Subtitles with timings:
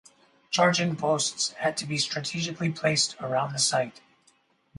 [0.49, 4.01] Charging posts had to be strategically placed around the site.